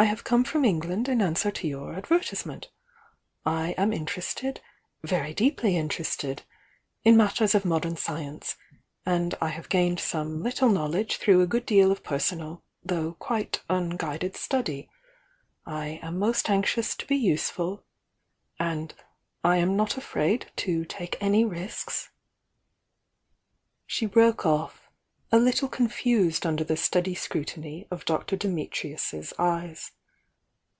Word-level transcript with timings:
"I 0.00 0.04
have 0.04 0.24
come 0.24 0.44
from 0.44 0.64
England 0.64 1.10
in 1.10 1.20
answer 1.20 1.50
to 1.50 1.68
your 1.68 1.92
advertisement. 1.92 2.70
I 3.44 3.72
am 3.72 3.92
interested— 3.92 4.62
very 5.02 5.34
deeply 5.34 5.76
interested— 5.76 6.42
in 7.04 7.18
matters 7.18 7.54
of 7.54 7.66
modern 7.66 7.98
sci 7.98 8.18
ence, 8.18 8.56
and 9.04 9.34
I 9.42 9.48
have 9.48 9.68
gained 9.68 10.00
some 10.00 10.42
little 10.42 10.70
knowledge 10.70 11.18
through 11.18 11.42
a 11.42 11.46
good 11.46 11.66
deal 11.66 11.92
of 11.92 12.02
personal, 12.02 12.64
though 12.82 13.12
quite 13.12 13.62
un 13.68 13.90
guided 13.98 14.36
study. 14.38 14.88
I 15.66 16.00
am 16.02 16.18
most 16.18 16.48
anxious 16.48 16.96
to 16.96 17.04
be 17.06 17.16
useful— 17.16 17.84
and 18.58 18.94
I 19.44 19.58
am 19.58 19.76
not 19.76 19.98
afraid 19.98 20.50
to 20.64 20.86
take 20.86 21.22
any 21.22 21.44
risks" 21.44 22.08
She 23.86 24.06
broke 24.06 24.46
off, 24.46 24.78
a 25.32 25.38
little 25.38 25.68
confused 25.68 26.44
under 26.44 26.64
the 26.64 26.76
steady 26.76 27.14
scrutiny 27.14 27.86
of 27.92 28.04
Dr. 28.04 28.36
Dimitrius's 28.36 29.32
eyes. 29.38 29.92